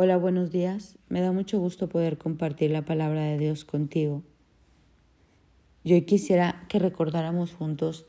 Hola, 0.00 0.16
buenos 0.16 0.52
días. 0.52 0.96
Me 1.08 1.20
da 1.20 1.32
mucho 1.32 1.58
gusto 1.58 1.88
poder 1.88 2.18
compartir 2.18 2.70
la 2.70 2.84
palabra 2.84 3.24
de 3.24 3.36
Dios 3.36 3.64
contigo. 3.64 4.22
Yo 5.82 5.96
quisiera 6.06 6.64
que 6.68 6.78
recordáramos 6.78 7.52
juntos 7.52 8.06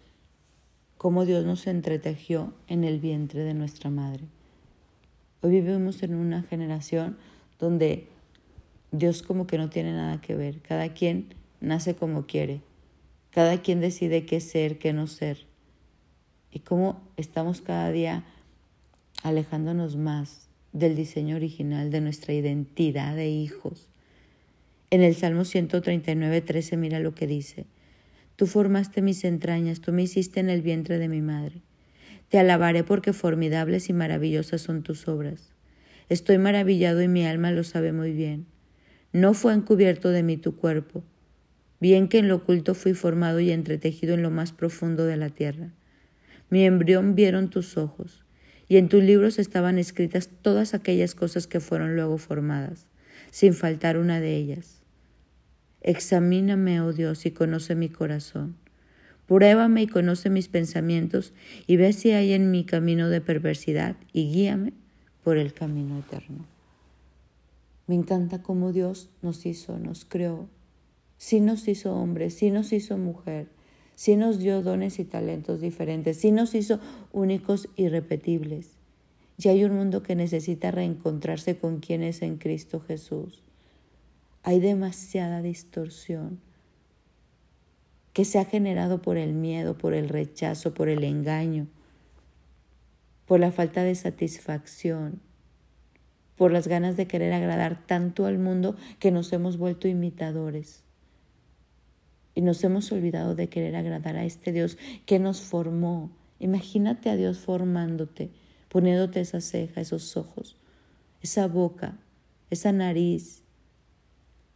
cómo 1.00 1.26
Dios 1.26 1.48
nos 1.48 1.66
entretejió 1.66 2.54
en 2.68 2.84
el 2.84 3.00
vientre 3.00 3.42
de 3.42 3.56
nuestra 3.56 3.90
madre. 3.90 4.26
Hoy 5.42 5.50
vivimos 5.50 6.04
en 6.04 6.14
una 6.14 6.44
generación 6.44 7.18
donde 7.58 8.08
Dios 8.92 9.24
como 9.24 9.48
que 9.48 9.58
no 9.58 9.72
tiene 9.72 9.92
nada 9.92 10.22
que 10.22 10.36
ver. 10.36 10.62
Cada 10.62 10.90
quien 10.90 11.34
nace 11.60 11.96
como 11.96 12.28
quiere. 12.28 12.62
Cada 13.32 13.64
quien 13.64 13.82
decide 13.82 14.28
qué 14.28 14.42
ser, 14.42 14.78
qué 14.78 14.94
no 14.94 15.08
ser. 15.08 15.48
Y 16.52 16.60
cómo 16.60 17.02
estamos 17.18 17.62
cada 17.62 17.90
día 17.90 18.26
alejándonos 19.24 19.96
más 19.96 20.49
del 20.74 20.96
diseño 20.96 21.36
original 21.36 21.90
de 21.90 22.02
nuestra 22.02 22.34
identidad 22.34 23.16
de 23.16 23.30
hijos. 23.30 23.88
En 24.92 25.02
el 25.02 25.16
Salmo 25.16 25.46
139, 25.46 26.42
13, 26.42 26.78
mira 26.78 27.00
lo 27.00 27.14
que 27.16 27.28
dice. 27.28 27.66
Tú 28.36 28.48
formaste 28.48 29.02
mis 29.02 29.24
entrañas, 29.24 29.82
tú 29.82 29.92
me 29.92 30.04
hiciste 30.04 30.40
en 30.40 30.50
el 30.50 30.62
vientre 30.62 30.98
de 30.98 31.10
mi 31.10 31.22
madre. 31.22 31.62
Te 32.30 32.40
alabaré 32.40 32.84
porque 32.84 33.14
formidables 33.14 33.90
y 33.90 33.94
maravillosas 33.94 34.62
son 34.62 34.84
tus 34.84 35.08
obras. 35.08 35.52
Estoy 36.10 36.38
maravillado 36.38 37.02
y 37.02 37.08
mi 37.08 37.26
alma 37.26 37.52
lo 37.52 37.64
sabe 37.64 37.92
muy 37.92 38.14
bien. 38.14 38.46
No 39.12 39.34
fue 39.34 39.54
encubierto 39.54 40.10
de 40.10 40.24
mí 40.24 40.38
tu 40.38 40.56
cuerpo. 40.56 41.04
Bien 41.80 42.08
que 42.08 42.20
en 42.20 42.28
lo 42.28 42.38
oculto 42.38 42.76
fui 42.76 42.94
formado 42.94 43.40
y 43.40 43.52
entretejido 43.52 44.14
en 44.14 44.22
lo 44.22 44.30
más 44.30 44.52
profundo 44.52 45.06
de 45.06 45.18
la 45.18 45.30
tierra. 45.30 45.74
Mi 46.50 46.64
embrión 46.64 47.16
vieron 47.16 47.50
tus 47.50 47.78
ojos 47.78 48.24
y 48.70 48.78
en 48.78 48.88
tus 48.88 49.04
libros 49.04 49.40
estaban 49.40 49.80
escritas 49.80 50.30
todas 50.44 50.74
aquellas 50.74 51.16
cosas 51.16 51.48
que 51.48 51.60
fueron 51.60 51.96
luego 51.96 52.20
formadas, 52.20 52.86
sin 53.32 53.56
faltar 53.56 53.98
una 53.98 54.22
de 54.22 54.38
ellas. 54.38 54.80
Examíname, 55.82 56.80
oh 56.80 56.94
Dios, 56.94 57.26
y 57.26 57.32
conoce 57.32 57.74
mi 57.74 57.90
corazón. 57.90 58.56
Pruébame 59.28 59.82
y 59.82 59.88
conoce 59.88 60.30
mis 60.30 60.50
pensamientos, 60.50 61.34
y 61.66 61.78
ve 61.78 61.94
si 61.94 62.12
hay 62.12 62.34
en 62.34 62.52
mi 62.52 62.64
camino 62.64 63.10
de 63.10 63.22
perversidad, 63.22 63.96
y 64.14 64.32
guíame 64.32 64.74
por 65.24 65.38
el 65.38 65.52
camino 65.54 65.98
eterno. 65.98 66.46
Me 67.88 67.96
encanta 67.96 68.44
cómo 68.44 68.72
Dios 68.72 69.10
nos 69.24 69.48
hizo, 69.48 69.80
nos 69.80 70.06
creó. 70.06 70.48
Sí 71.18 71.42
nos 71.42 71.68
hizo 71.68 71.96
hombre, 71.96 72.30
sí 72.30 72.52
nos 72.52 72.72
hizo 72.72 73.00
mujer, 73.00 73.48
sí 74.00 74.16
nos 74.16 74.40
dio 74.40 74.62
dones 74.62 74.98
y 74.98 75.04
talentos 75.04 75.60
diferentes, 75.60 76.16
sí 76.16 76.32
nos 76.32 76.56
hizo 76.56 76.80
únicos 77.12 77.68
y 77.76 77.90
repetibles. 77.90 78.78
Y 79.38 79.50
hay 79.50 79.66
un 79.66 79.76
mundo 79.76 80.04
que 80.04 80.16
necesita 80.16 80.72
reencontrarse 80.72 81.58
con 81.58 81.82
quien 81.82 82.04
es 82.04 82.22
en 82.22 82.38
Cristo 82.38 82.80
Jesús. 82.80 83.44
Hay 84.42 84.62
demasiada 84.62 85.42
distorsión 85.42 86.40
que 88.14 88.24
se 88.24 88.40
ha 88.40 88.46
generado 88.46 89.02
por 89.02 89.18
el 89.18 89.34
miedo, 89.34 89.78
por 89.78 89.94
el 89.94 90.08
rechazo, 90.08 90.74
por 90.74 90.88
el 90.88 91.04
engaño, 91.04 91.68
por 93.26 93.42
la 93.42 93.52
falta 93.52 93.84
de 93.84 93.96
satisfacción, 93.96 95.20
por 96.38 96.54
las 96.54 96.70
ganas 96.70 96.96
de 96.96 97.06
querer 97.06 97.34
agradar 97.34 97.86
tanto 97.86 98.28
al 98.28 98.40
mundo 98.40 98.78
que 99.00 99.12
nos 99.12 99.34
hemos 99.34 99.58
vuelto 99.58 99.90
imitadores. 99.90 100.86
Y 102.40 102.42
nos 102.42 102.64
hemos 102.64 102.90
olvidado 102.94 103.36
de 103.36 103.50
querer 103.50 103.76
agradar 103.76 104.16
a 104.16 104.24
este 104.24 104.54
Dios 104.54 104.78
que 105.06 105.20
nos 105.20 105.42
formó. 105.42 106.10
Imagínate 106.40 107.10
a 107.10 107.18
Dios 107.18 107.38
formándote, 107.38 108.30
poniéndote 108.70 109.20
esa 109.20 109.42
ceja, 109.42 109.82
esos 109.82 110.16
ojos, 110.16 110.56
esa 111.22 111.50
boca, 111.50 111.98
esa 112.50 112.72
nariz. 112.72 113.44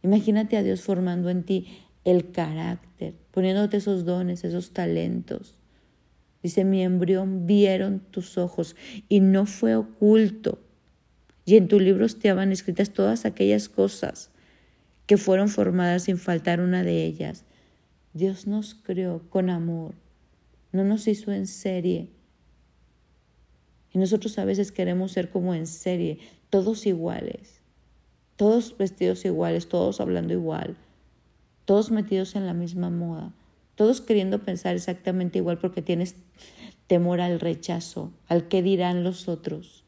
Imagínate 0.02 0.56
a 0.56 0.62
Dios 0.62 0.80
formando 0.80 1.28
en 1.28 1.42
ti 1.42 1.76
el 2.04 2.32
carácter, 2.32 3.16
poniéndote 3.30 3.76
esos 3.76 4.06
dones, 4.06 4.44
esos 4.44 4.70
talentos. 4.70 5.58
Dice, 6.42 6.64
mi 6.64 6.82
embrión 6.82 7.46
vieron 7.46 8.00
tus 8.00 8.38
ojos 8.38 8.76
y 9.10 9.20
no 9.20 9.44
fue 9.44 9.76
oculto. 9.76 10.58
Y 11.44 11.56
en 11.56 11.68
tu 11.68 11.78
libro 11.80 12.06
estaban 12.06 12.50
escritas 12.50 12.94
todas 12.94 13.26
aquellas 13.26 13.68
cosas 13.68 14.30
que 15.04 15.18
fueron 15.18 15.50
formadas 15.50 16.04
sin 16.04 16.16
faltar 16.16 16.62
una 16.62 16.82
de 16.82 17.04
ellas. 17.04 17.44
Dios 18.14 18.46
nos 18.46 18.76
creó 18.76 19.28
con 19.28 19.50
amor, 19.50 19.92
no 20.70 20.84
nos 20.84 21.08
hizo 21.08 21.32
en 21.32 21.48
serie. 21.48 22.10
Y 23.92 23.98
nosotros 23.98 24.38
a 24.38 24.44
veces 24.44 24.70
queremos 24.70 25.10
ser 25.10 25.30
como 25.30 25.52
en 25.52 25.66
serie, 25.66 26.20
todos 26.48 26.86
iguales, 26.86 27.60
todos 28.36 28.76
vestidos 28.78 29.24
iguales, 29.24 29.68
todos 29.68 30.00
hablando 30.00 30.32
igual, 30.32 30.76
todos 31.64 31.90
metidos 31.90 32.36
en 32.36 32.46
la 32.46 32.54
misma 32.54 32.88
moda, 32.88 33.34
todos 33.74 34.00
queriendo 34.00 34.44
pensar 34.44 34.76
exactamente 34.76 35.38
igual 35.38 35.58
porque 35.58 35.82
tienes 35.82 36.14
temor 36.86 37.20
al 37.20 37.40
rechazo, 37.40 38.12
al 38.28 38.46
que 38.46 38.62
dirán 38.62 39.02
los 39.02 39.26
otros. 39.26 39.82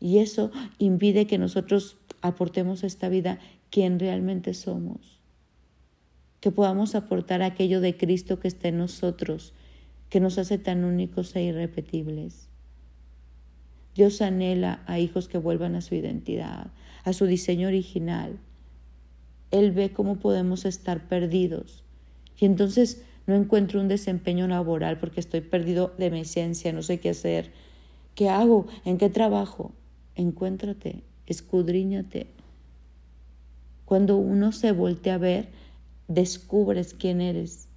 Y 0.00 0.18
eso 0.18 0.50
impide 0.78 1.28
que 1.28 1.38
nosotros 1.38 1.96
aportemos 2.22 2.82
a 2.82 2.88
esta 2.88 3.08
vida 3.08 3.38
quien 3.70 4.00
realmente 4.00 4.52
somos 4.52 5.17
que 6.40 6.50
podamos 6.50 6.94
aportar 6.94 7.42
aquello 7.42 7.80
de 7.80 7.96
Cristo 7.96 8.38
que 8.38 8.48
está 8.48 8.68
en 8.68 8.78
nosotros, 8.78 9.52
que 10.08 10.20
nos 10.20 10.38
hace 10.38 10.58
tan 10.58 10.84
únicos 10.84 11.34
e 11.36 11.42
irrepetibles. 11.42 12.48
Dios 13.94 14.22
anhela 14.22 14.82
a 14.86 14.98
hijos 15.00 15.28
que 15.28 15.38
vuelvan 15.38 15.74
a 15.74 15.80
su 15.80 15.94
identidad, 15.94 16.68
a 17.04 17.12
su 17.12 17.26
diseño 17.26 17.68
original. 17.68 18.38
Él 19.50 19.72
ve 19.72 19.90
cómo 19.92 20.16
podemos 20.16 20.64
estar 20.64 21.08
perdidos 21.08 21.82
y 22.38 22.44
entonces 22.44 23.02
no 23.26 23.34
encuentro 23.34 23.80
un 23.80 23.88
desempeño 23.88 24.46
laboral 24.46 24.98
porque 24.98 25.20
estoy 25.20 25.40
perdido 25.40 25.92
de 25.98 26.10
mi 26.10 26.20
esencia, 26.20 26.72
no 26.72 26.82
sé 26.82 27.00
qué 27.00 27.10
hacer. 27.10 27.50
¿Qué 28.14 28.28
hago? 28.28 28.66
¿En 28.84 28.98
qué 28.98 29.10
trabajo? 29.10 29.72
Encuéntrate, 30.14 31.02
escudriñate. 31.26 32.28
Cuando 33.84 34.16
uno 34.16 34.52
se 34.52 34.72
voltea 34.72 35.14
a 35.14 35.18
ver, 35.18 35.48
descubres 36.08 36.94
quién 36.94 37.20
eres 37.20 37.68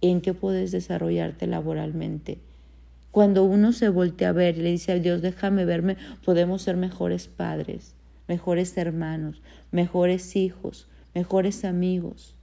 y 0.00 0.10
en 0.10 0.20
qué 0.20 0.32
puedes 0.32 0.72
desarrollarte 0.72 1.46
laboralmente. 1.46 2.38
Cuando 3.10 3.44
uno 3.44 3.72
se 3.72 3.88
voltea 3.88 4.30
a 4.30 4.32
ver 4.32 4.58
y 4.58 4.62
le 4.62 4.70
dice 4.70 4.92
a 4.92 4.98
Dios, 4.98 5.22
déjame 5.22 5.64
verme, 5.64 5.96
podemos 6.24 6.62
ser 6.62 6.76
mejores 6.76 7.28
padres, 7.28 7.94
mejores 8.26 8.76
hermanos, 8.76 9.42
mejores 9.70 10.34
hijos, 10.36 10.88
mejores 11.14 11.64
amigos, 11.64 12.34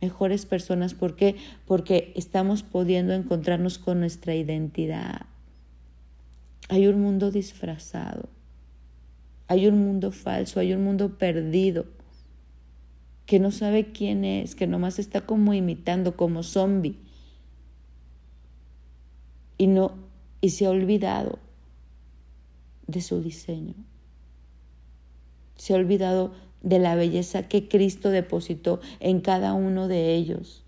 mejores 0.00 0.46
personas. 0.46 0.94
¿Por 0.94 1.14
qué? 1.14 1.36
Porque 1.66 2.12
estamos 2.16 2.62
pudiendo 2.62 3.12
encontrarnos 3.12 3.78
con 3.78 4.00
nuestra 4.00 4.34
identidad. 4.34 5.26
Hay 6.68 6.86
un 6.86 7.00
mundo 7.00 7.30
disfrazado, 7.30 8.28
hay 9.46 9.66
un 9.68 9.78
mundo 9.78 10.10
falso, 10.10 10.60
hay 10.60 10.74
un 10.74 10.84
mundo 10.84 11.18
perdido 11.18 11.86
que 13.28 13.38
no 13.38 13.50
sabe 13.50 13.92
quién 13.92 14.24
es, 14.24 14.54
que 14.54 14.66
nomás 14.66 14.98
está 14.98 15.26
como 15.26 15.52
imitando, 15.52 16.16
como 16.16 16.42
zombie. 16.42 16.96
Y 19.58 19.66
no, 19.66 19.92
y 20.40 20.48
se 20.48 20.64
ha 20.64 20.70
olvidado 20.70 21.38
de 22.86 23.02
su 23.02 23.20
diseño. 23.20 23.74
Se 25.56 25.74
ha 25.74 25.76
olvidado 25.76 26.32
de 26.62 26.78
la 26.78 26.94
belleza 26.94 27.42
que 27.42 27.68
Cristo 27.68 28.08
depositó 28.08 28.80
en 28.98 29.20
cada 29.20 29.52
uno 29.52 29.88
de 29.88 30.14
ellos 30.14 30.64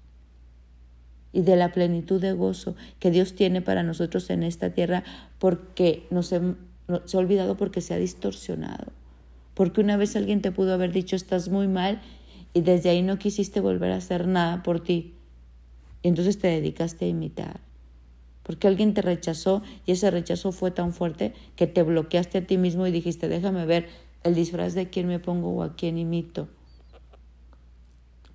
y 1.32 1.40
de 1.40 1.56
la 1.56 1.72
plenitud 1.72 2.20
de 2.20 2.34
gozo 2.34 2.76
que 2.98 3.10
Dios 3.10 3.34
tiene 3.34 3.62
para 3.62 3.82
nosotros 3.82 4.28
en 4.28 4.42
esta 4.42 4.74
tierra 4.74 5.02
porque 5.38 6.06
nos 6.10 6.26
se 6.26 6.36
ha 6.36 7.18
olvidado 7.18 7.56
porque 7.56 7.80
se 7.80 7.94
ha 7.94 7.96
distorsionado. 7.96 8.92
Porque 9.54 9.80
una 9.80 9.96
vez 9.96 10.14
alguien 10.14 10.42
te 10.42 10.52
pudo 10.52 10.74
haber 10.74 10.92
dicho 10.92 11.16
estás 11.16 11.48
muy 11.48 11.66
mal 11.66 12.02
y 12.52 12.62
desde 12.62 12.90
ahí 12.90 13.02
no 13.02 13.18
quisiste 13.18 13.60
volver 13.60 13.92
a 13.92 13.96
hacer 13.96 14.26
nada 14.26 14.62
por 14.62 14.80
ti. 14.80 15.14
Y 16.02 16.08
entonces 16.08 16.38
te 16.38 16.48
dedicaste 16.48 17.04
a 17.04 17.08
imitar. 17.08 17.60
Porque 18.42 18.66
alguien 18.66 18.94
te 18.94 19.02
rechazó 19.02 19.62
y 19.86 19.92
ese 19.92 20.10
rechazo 20.10 20.50
fue 20.50 20.70
tan 20.70 20.92
fuerte 20.92 21.34
que 21.56 21.66
te 21.66 21.82
bloqueaste 21.82 22.38
a 22.38 22.46
ti 22.46 22.58
mismo 22.58 22.86
y 22.86 22.90
dijiste, 22.90 23.28
déjame 23.28 23.66
ver 23.66 23.88
el 24.24 24.34
disfraz 24.34 24.74
de 24.74 24.88
quién 24.88 25.06
me 25.06 25.18
pongo 25.18 25.50
o 25.50 25.62
a 25.62 25.76
quién 25.76 25.98
imito. 25.98 26.48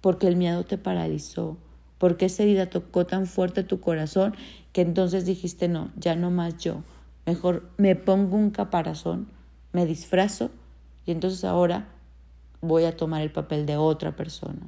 Porque 0.02 0.28
el 0.28 0.36
miedo 0.36 0.64
te 0.64 0.78
paralizó. 0.78 1.58
Porque 1.98 2.26
esa 2.26 2.44
herida 2.44 2.70
tocó 2.70 3.06
tan 3.06 3.26
fuerte 3.26 3.64
tu 3.64 3.80
corazón 3.80 4.36
que 4.72 4.82
entonces 4.82 5.26
dijiste, 5.26 5.68
no, 5.68 5.92
ya 5.96 6.16
no 6.16 6.32
más 6.32 6.58
yo. 6.58 6.84
Mejor 7.26 7.70
me 7.78 7.96
pongo 7.96 8.38
un 8.38 8.52
caparazón, 8.52 9.28
me 9.74 9.86
disfrazo 9.86 10.52
y 11.06 11.12
entonces 11.12 11.44
ahora 11.44 11.88
voy 12.68 12.86
a 12.86 12.96
tomar 12.96 13.22
el 13.22 13.32
papel 13.32 13.66
de 13.66 13.78
otra 13.78 14.16
persona. 14.16 14.68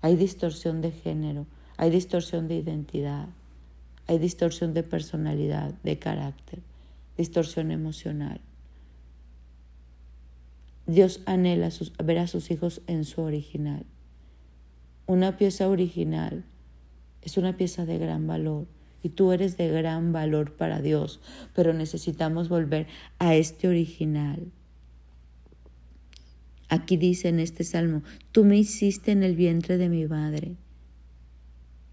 Hay 0.00 0.16
distorsión 0.16 0.80
de 0.80 0.92
género, 0.92 1.46
hay 1.76 1.90
distorsión 1.90 2.48
de 2.48 2.56
identidad, 2.56 3.26
hay 4.06 4.18
distorsión 4.18 4.74
de 4.74 4.82
personalidad, 4.82 5.74
de 5.82 5.98
carácter, 5.98 6.60
distorsión 7.16 7.70
emocional. 7.70 8.40
Dios 10.86 11.20
anhela 11.26 11.68
ver 12.02 12.18
a 12.18 12.26
sus 12.26 12.50
hijos 12.50 12.80
en 12.86 13.04
su 13.04 13.20
original. 13.20 13.84
Una 15.06 15.36
pieza 15.36 15.68
original 15.68 16.44
es 17.22 17.36
una 17.36 17.56
pieza 17.56 17.84
de 17.84 17.98
gran 17.98 18.26
valor 18.26 18.66
y 19.02 19.10
tú 19.10 19.32
eres 19.32 19.56
de 19.56 19.68
gran 19.68 20.12
valor 20.12 20.56
para 20.56 20.80
Dios, 20.80 21.20
pero 21.54 21.72
necesitamos 21.74 22.48
volver 22.48 22.86
a 23.18 23.34
este 23.34 23.68
original. 23.68 24.50
Aquí 26.68 26.96
dice 26.96 27.28
en 27.28 27.40
este 27.40 27.64
salmo, 27.64 28.02
tú 28.32 28.44
me 28.44 28.58
hiciste 28.58 29.12
en 29.12 29.22
el 29.22 29.36
vientre 29.36 29.78
de 29.78 29.88
mi 29.88 30.06
madre. 30.06 30.52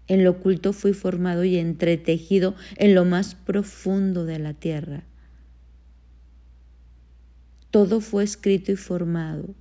En 0.08 0.22
lo 0.22 0.32
oculto 0.32 0.72
fui 0.72 0.92
formado 0.92 1.44
y 1.44 1.56
entretejido 1.56 2.54
en 2.76 2.94
lo 2.94 3.04
más 3.04 3.34
profundo 3.34 4.24
de 4.24 4.38
la 4.38 4.54
tierra. 4.54 5.04
Todo 7.70 8.00
fue 8.00 8.22
escrito 8.22 8.70
y 8.70 8.76
formado. 8.76 9.54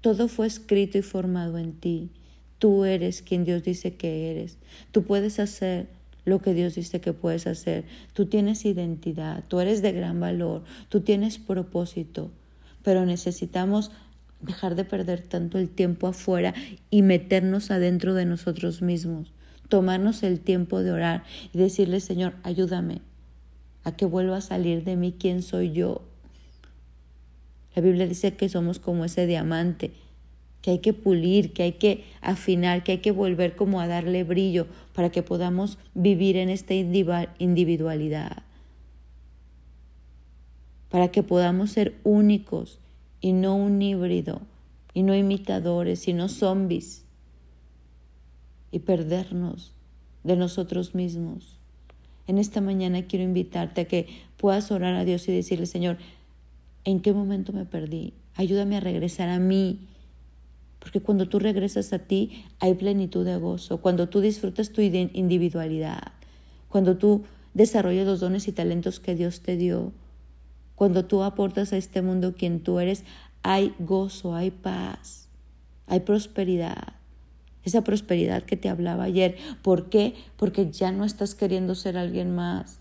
Todo 0.00 0.28
fue 0.28 0.46
escrito 0.46 0.98
y 0.98 1.02
formado 1.02 1.58
en 1.58 1.72
ti. 1.72 2.10
Tú 2.58 2.84
eres 2.84 3.22
quien 3.22 3.44
Dios 3.44 3.62
dice 3.62 3.94
que 3.94 4.30
eres. 4.30 4.58
Tú 4.90 5.04
puedes 5.04 5.38
hacer 5.38 5.88
lo 6.24 6.40
que 6.40 6.54
Dios 6.54 6.74
dice 6.74 7.00
que 7.00 7.12
puedes 7.12 7.46
hacer. 7.46 7.84
Tú 8.12 8.26
tienes 8.26 8.64
identidad, 8.64 9.44
tú 9.48 9.60
eres 9.60 9.80
de 9.82 9.92
gran 9.92 10.20
valor, 10.20 10.64
tú 10.88 11.00
tienes 11.00 11.38
propósito, 11.38 12.30
pero 12.88 13.04
necesitamos 13.04 13.90
dejar 14.40 14.74
de 14.74 14.86
perder 14.86 15.20
tanto 15.20 15.58
el 15.58 15.68
tiempo 15.68 16.06
afuera 16.06 16.54
y 16.90 17.02
meternos 17.02 17.70
adentro 17.70 18.14
de 18.14 18.24
nosotros 18.24 18.80
mismos, 18.80 19.30
tomarnos 19.68 20.22
el 20.22 20.40
tiempo 20.40 20.82
de 20.82 20.92
orar 20.92 21.22
y 21.52 21.58
decirle, 21.58 22.00
Señor, 22.00 22.32
ayúdame 22.44 23.02
a 23.84 23.94
que 23.94 24.06
vuelva 24.06 24.38
a 24.38 24.40
salir 24.40 24.84
de 24.84 24.96
mí 24.96 25.12
quién 25.12 25.42
soy 25.42 25.72
yo. 25.72 26.00
La 27.76 27.82
Biblia 27.82 28.06
dice 28.06 28.32
que 28.36 28.48
somos 28.48 28.78
como 28.78 29.04
ese 29.04 29.26
diamante 29.26 29.92
que 30.62 30.70
hay 30.70 30.78
que 30.78 30.94
pulir, 30.94 31.52
que 31.52 31.64
hay 31.64 31.72
que 31.72 32.04
afinar, 32.22 32.84
que 32.84 32.92
hay 32.92 32.98
que 33.00 33.10
volver 33.10 33.54
como 33.54 33.82
a 33.82 33.86
darle 33.86 34.24
brillo 34.24 34.66
para 34.94 35.10
que 35.10 35.22
podamos 35.22 35.76
vivir 35.92 36.38
en 36.38 36.48
esta 36.48 36.72
individualidad, 36.72 38.44
para 40.90 41.08
que 41.08 41.22
podamos 41.22 41.70
ser 41.70 41.98
únicos 42.04 42.78
y 43.20 43.32
no 43.32 43.56
un 43.56 43.80
híbrido, 43.82 44.40
y 44.94 45.02
no 45.02 45.14
imitadores, 45.14 46.00
sino 46.00 46.28
zombies, 46.28 47.04
y 48.70 48.80
perdernos 48.80 49.72
de 50.24 50.36
nosotros 50.36 50.94
mismos. 50.94 51.56
En 52.26 52.38
esta 52.38 52.60
mañana 52.60 53.06
quiero 53.06 53.24
invitarte 53.24 53.82
a 53.82 53.84
que 53.86 54.06
puedas 54.36 54.70
orar 54.70 54.94
a 54.94 55.04
Dios 55.04 55.26
y 55.28 55.32
decirle, 55.32 55.66
Señor, 55.66 55.98
¿en 56.84 57.00
qué 57.00 57.12
momento 57.12 57.52
me 57.52 57.64
perdí? 57.64 58.12
Ayúdame 58.34 58.76
a 58.76 58.80
regresar 58.80 59.28
a 59.30 59.38
mí 59.38 59.80
porque 60.78 61.00
cuando 61.00 61.28
tú 61.28 61.38
regresas 61.38 61.92
a 61.92 61.98
ti 61.98 62.44
hay 62.60 62.74
plenitud 62.74 63.24
de 63.24 63.36
gozo, 63.36 63.78
cuando 63.78 64.08
tú 64.08 64.20
disfrutas 64.20 64.70
tu 64.70 64.80
individualidad, 64.80 66.12
cuando 66.68 66.96
tú 66.96 67.24
desarrollas 67.54 68.06
los 68.06 68.20
dones 68.20 68.48
y 68.48 68.52
talentos 68.52 69.00
que 69.00 69.14
Dios 69.14 69.40
te 69.40 69.56
dio, 69.56 69.92
cuando 70.78 71.04
tú 71.04 71.24
aportas 71.24 71.72
a 71.72 71.76
este 71.76 72.02
mundo 72.02 72.36
quien 72.38 72.60
tú 72.60 72.78
eres, 72.78 73.02
hay 73.42 73.74
gozo, 73.80 74.36
hay 74.36 74.52
paz, 74.52 75.28
hay 75.88 76.00
prosperidad. 76.00 76.94
Esa 77.64 77.82
prosperidad 77.82 78.44
que 78.44 78.56
te 78.56 78.68
hablaba 78.68 79.02
ayer. 79.02 79.36
¿Por 79.62 79.90
qué? 79.90 80.14
Porque 80.36 80.70
ya 80.70 80.92
no 80.92 81.04
estás 81.04 81.34
queriendo 81.34 81.74
ser 81.74 81.98
alguien 81.98 82.32
más, 82.32 82.78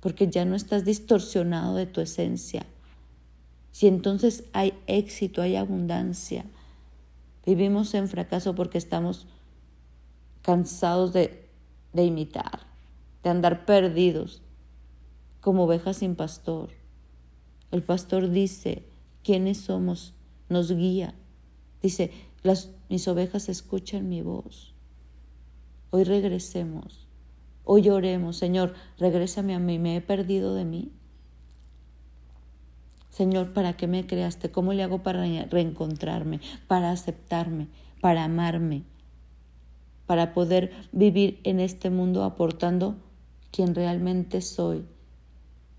porque 0.00 0.28
ya 0.28 0.44
no 0.44 0.54
estás 0.54 0.84
distorsionado 0.84 1.74
de 1.74 1.86
tu 1.86 2.02
esencia. 2.02 2.66
Si 3.72 3.86
entonces 3.88 4.44
hay 4.52 4.74
éxito, 4.86 5.40
hay 5.40 5.56
abundancia, 5.56 6.44
Vivimos 7.46 7.94
en 7.94 8.08
fracaso 8.08 8.56
porque 8.56 8.76
estamos 8.76 9.28
cansados 10.42 11.12
de, 11.12 11.48
de 11.92 12.04
imitar, 12.04 12.66
de 13.22 13.30
andar 13.30 13.64
perdidos 13.64 14.42
como 15.40 15.62
ovejas 15.62 15.98
sin 15.98 16.16
pastor. 16.16 16.70
El 17.70 17.82
pastor 17.82 18.30
dice, 18.30 18.84
¿quiénes 19.22 19.58
somos? 19.58 20.14
Nos 20.48 20.70
guía. 20.72 21.14
Dice, 21.82 22.10
las, 22.42 22.70
mis 22.88 23.08
ovejas 23.08 23.48
escuchan 23.48 24.08
mi 24.08 24.22
voz. 24.22 24.74
Hoy 25.90 26.04
regresemos. 26.04 27.06
Hoy 27.64 27.88
oremos, 27.88 28.36
Señor, 28.36 28.74
regrésame 28.98 29.54
a 29.54 29.58
mí, 29.58 29.78
me 29.78 29.96
he 29.96 30.00
perdido 30.00 30.54
de 30.54 30.64
mí. 30.64 30.92
Señor, 33.10 33.52
¿para 33.52 33.76
qué 33.76 33.86
me 33.86 34.06
creaste? 34.06 34.50
¿Cómo 34.50 34.72
le 34.72 34.82
hago 34.82 35.02
para 35.02 35.24
reencontrarme, 35.46 36.40
para 36.68 36.92
aceptarme, 36.92 37.66
para 38.00 38.24
amarme, 38.24 38.84
para 40.06 40.34
poder 40.34 40.70
vivir 40.92 41.40
en 41.42 41.58
este 41.58 41.90
mundo 41.90 42.22
aportando 42.22 42.96
quien 43.50 43.74
realmente 43.74 44.42
soy 44.42 44.84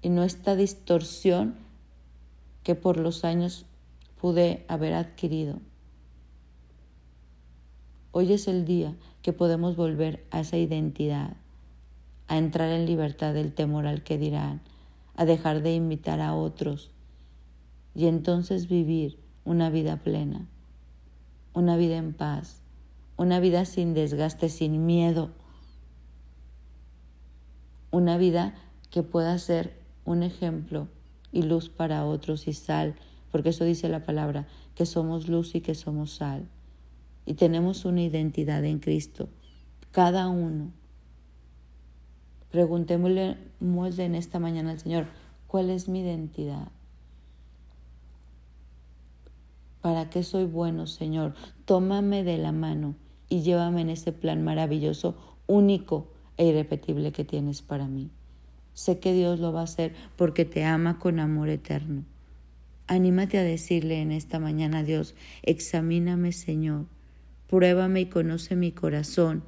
y 0.02 0.10
no 0.10 0.24
esta 0.24 0.56
distorsión 0.56 1.67
que 2.68 2.76
por 2.76 2.98
los 2.98 3.24
años 3.24 3.66
pude 4.20 4.66
haber 4.68 4.94
adquirido? 4.94 5.62
Hoy 8.12 8.34
es 8.34 8.50
el 8.50 8.66
día 8.66 8.94
que 9.22 9.32
podemos 9.32 9.78
volver 9.78 10.28
a 10.32 10.42
esa 10.42 10.58
identidad, 10.58 11.38
a 12.28 12.38
entrar 12.38 12.70
en 12.72 12.86
libertad 12.86 13.34
del 13.34 13.54
temor 13.54 13.88
al 13.88 14.04
que 14.04 14.18
dirán, 14.18 14.60
a 15.16 15.24
dejar 15.24 15.62
de 15.62 15.76
invitar 15.76 16.20
a 16.20 16.36
otros 16.36 16.92
y 17.96 18.08
entonces 18.08 18.68
vivir 18.68 19.18
una 19.46 19.70
vida 19.70 20.04
plena, 20.04 20.46
una 21.54 21.78
vida 21.78 21.96
en 21.96 22.12
paz, 22.12 22.64
una 23.16 23.40
vida 23.40 23.64
sin 23.64 23.94
desgaste, 23.94 24.50
sin 24.50 24.86
miedo, 24.86 25.30
una 27.92 28.18
vida 28.18 28.56
que 28.92 29.04
pueda 29.04 29.40
ser 29.40 29.80
un 30.04 30.22
ejemplo 30.22 30.90
y 31.32 31.44
luz 31.44 31.70
para 31.70 32.06
otros 32.06 32.48
y 32.48 32.54
sal, 32.54 32.96
porque 33.32 33.50
eso 33.50 33.64
dice 33.64 33.90
la 33.90 34.04
palabra, 34.04 34.48
que 34.76 34.86
somos 34.86 35.28
luz 35.28 35.56
y 35.56 35.62
que 35.62 35.76
somos 35.76 36.12
sal. 36.12 36.48
Y 37.26 37.34
tenemos 37.34 37.86
una 37.86 38.02
identidad 38.02 38.64
en 38.64 38.80
Cristo, 38.80 39.30
cada 39.92 40.28
uno. 40.30 40.72
Preguntémosle 42.52 43.38
en 43.60 44.16
esta 44.16 44.40
mañana 44.40 44.72
al 44.72 44.80
Señor, 44.80 45.08
¿cuál 45.48 45.70
es 45.70 45.90
mi 45.90 46.02
identidad? 46.02 46.70
¿Para 49.82 50.10
qué 50.10 50.24
soy 50.24 50.46
bueno, 50.46 50.88
Señor? 50.88 51.34
Tómame 51.66 52.24
de 52.24 52.38
la 52.38 52.52
mano 52.52 52.96
y 53.30 53.42
llévame 53.42 53.82
en 53.82 53.90
ese 53.90 54.12
plan 54.12 54.44
maravilloso, 54.44 55.16
único 55.48 56.08
e 56.38 56.46
irrepetible 56.48 57.12
que 57.12 57.24
tienes 57.24 57.62
para 57.62 57.88
mí. 57.88 58.10
Sé 58.78 59.00
que 59.00 59.12
Dios 59.12 59.40
lo 59.40 59.52
va 59.52 59.62
a 59.62 59.64
hacer 59.64 59.96
porque 60.18 60.46
te 60.46 60.64
ama 60.64 61.00
con 61.00 61.20
amor 61.20 61.50
eterno. 61.50 62.04
Anímate 62.86 63.40
a 63.40 63.44
decirle 63.44 64.02
en 64.04 64.12
esta 64.12 64.38
mañana 64.38 64.80
a 64.80 64.84
Dios, 64.84 65.16
examíname 65.42 66.32
Señor, 66.32 66.86
pruébame 67.50 68.02
y 68.02 68.06
conoce 68.06 68.56
mi 68.56 68.72
corazón, 68.72 69.42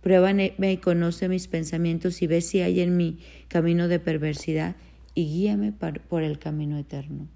pruébame 0.00 0.56
y 0.58 0.78
conoce 0.78 1.28
mis 1.28 1.46
pensamientos 1.46 2.22
y 2.22 2.26
ve 2.26 2.40
si 2.40 2.60
hay 2.60 2.80
en 2.80 2.96
mí 2.96 3.20
camino 3.46 3.86
de 3.86 4.00
perversidad 4.00 4.74
y 5.14 5.26
guíame 5.26 5.70
por 5.70 6.24
el 6.24 6.40
camino 6.40 6.76
eterno 6.76 7.28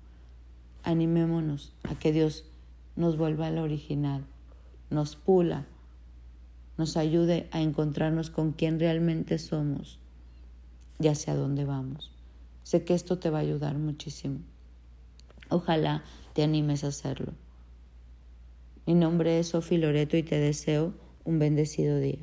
animémonos 0.88 1.74
a 1.84 1.98
que 1.98 2.12
Dios 2.12 2.46
nos 2.96 3.18
vuelva 3.18 3.46
al 3.46 3.58
original, 3.58 4.24
nos 4.90 5.16
pula, 5.16 5.66
nos 6.78 6.96
ayude 6.96 7.46
a 7.52 7.60
encontrarnos 7.60 8.30
con 8.30 8.52
quien 8.52 8.80
realmente 8.80 9.38
somos 9.38 10.00
y 10.98 11.08
hacia 11.08 11.34
dónde 11.34 11.64
vamos. 11.64 12.12
Sé 12.62 12.84
que 12.84 12.94
esto 12.94 13.18
te 13.18 13.30
va 13.30 13.38
a 13.38 13.42
ayudar 13.42 13.78
muchísimo. 13.78 14.40
Ojalá 15.48 16.02
te 16.34 16.42
animes 16.42 16.84
a 16.84 16.88
hacerlo. 16.88 17.32
Mi 18.86 18.94
nombre 18.94 19.38
es 19.38 19.48
Sofi 19.48 19.76
Loreto 19.76 20.16
y 20.16 20.22
te 20.22 20.38
deseo 20.38 20.94
un 21.24 21.38
bendecido 21.38 21.98
día. 21.98 22.18